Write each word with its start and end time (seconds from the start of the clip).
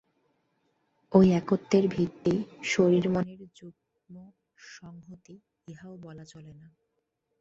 ঐ 1.11 1.19
একত্বের 1.31 1.85
ভিত্তি 1.87 2.33
শরীর-মনের 2.63 3.41
যুগ্ম 3.55 4.15
সংহতি, 4.71 5.35
ইহাও 5.67 5.93
বলা 5.97 6.25
চলে 6.25 6.53
না। 6.53 6.67